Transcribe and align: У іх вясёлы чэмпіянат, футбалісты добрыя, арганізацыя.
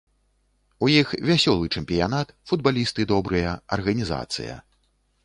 У 0.85 0.87
іх 1.01 1.11
вясёлы 1.29 1.69
чэмпіянат, 1.75 2.33
футбалісты 2.53 3.05
добрыя, 3.13 3.53
арганізацыя. 3.79 4.57